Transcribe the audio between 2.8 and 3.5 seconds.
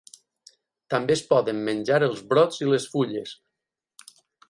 fulles.